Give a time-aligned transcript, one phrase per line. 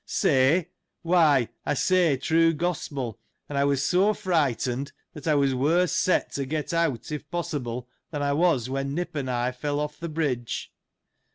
[0.07, 0.69] —Say!
[1.03, 5.91] why, I say true gospel: and I was so fright ened, that I was worse
[5.91, 9.99] set to get out, if possible, than I was, when Nip and I fell off
[9.99, 10.71] th' bridge.